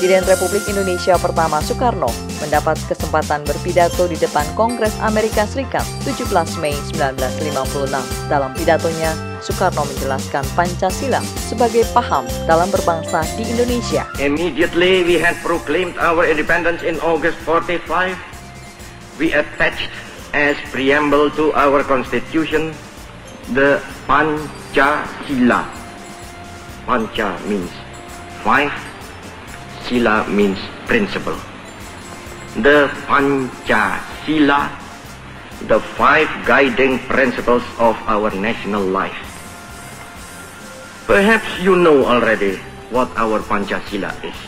Presiden 0.00 0.24
Republik 0.32 0.64
Indonesia 0.64 1.12
pertama 1.20 1.60
Soekarno 1.60 2.08
mendapat 2.40 2.80
kesempatan 2.88 3.44
berpidato 3.44 4.08
di 4.08 4.16
depan 4.16 4.48
Kongres 4.56 4.96
Amerika 5.04 5.44
Serikat 5.44 5.84
17 6.08 6.56
Mei 6.56 6.72
1956. 6.96 8.32
Dalam 8.32 8.48
pidatonya, 8.56 9.12
Soekarno 9.44 9.84
menjelaskan 9.84 10.40
Pancasila 10.56 11.20
sebagai 11.44 11.84
paham 11.92 12.24
dalam 12.48 12.72
berbangsa 12.72 13.20
di 13.36 13.44
Indonesia. 13.44 14.08
Immediately 14.16 15.04
we 15.04 15.20
had 15.20 15.36
proclaimed 15.44 16.00
our 16.00 16.24
independence 16.24 16.80
in 16.80 16.96
August 17.04 17.36
45. 17.44 18.16
We 19.20 19.36
attached 19.36 19.92
as 20.32 20.56
preamble 20.72 21.28
to 21.36 21.52
our 21.52 21.84
constitution 21.84 22.72
the 23.52 23.84
Pancasila. 24.08 25.68
Panca 26.88 27.36
means 27.44 27.68
five, 28.40 28.72
Sila 29.90 30.22
means 30.30 30.62
principle. 30.86 31.34
The 32.54 32.86
Pancasila, 33.10 34.70
the 35.66 35.82
five 35.98 36.30
guiding 36.46 37.02
principles 37.10 37.66
of 37.82 37.98
our 38.06 38.30
national 38.30 38.86
life. 38.86 39.18
Perhaps 41.10 41.58
you 41.58 41.74
know 41.74 42.06
already 42.06 42.62
what 42.94 43.10
our 43.18 43.42
Pancasila 43.42 44.14
is. 44.22 44.38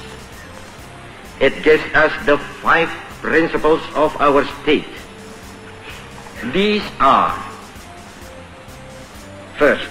It 1.42 1.58
gives 1.66 1.82
us 1.90 2.14
the 2.22 2.38
five 2.62 2.86
principles 3.18 3.82
of 3.98 4.14
our 4.22 4.46
state. 4.62 4.86
These 6.54 6.86
are 7.02 7.34
first, 9.58 9.90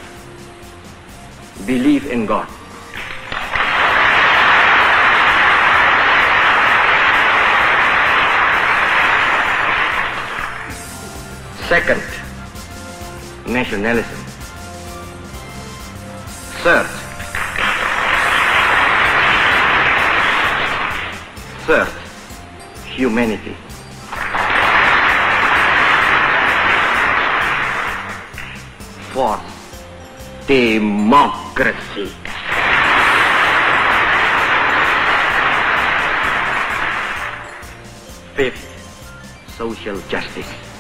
believe 1.68 2.08
in 2.08 2.24
God. 2.26 2.48
Second, 11.72 12.04
nationalism. 13.48 14.04
Third, 16.64 16.88
third, 21.66 21.88
humanity. 22.84 23.56
Fourth, 29.14 29.40
democracy. 30.48 32.12
Fifth, 38.36 39.56
social 39.56 39.98
justice. 40.10 40.71